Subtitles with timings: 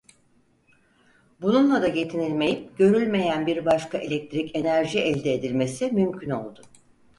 [1.41, 6.61] Bununla da yetinilmeyip görülmeyen bir başka elektrik enerji elde edilmesi mümkün oldu.